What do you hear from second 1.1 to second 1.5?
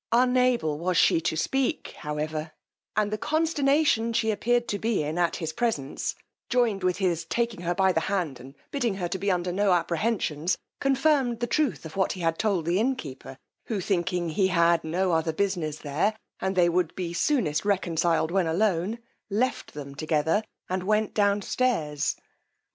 to